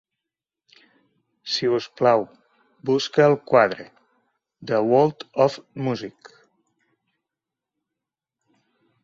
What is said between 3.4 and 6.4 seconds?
quadre "The World of Music".